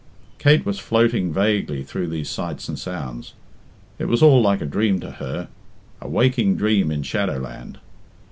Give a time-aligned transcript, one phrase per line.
[0.39, 3.35] Kate was floating vaguely through these sights and sounds.
[3.99, 5.47] It was all like a dream to her
[6.01, 7.77] a waking dream in shadow land.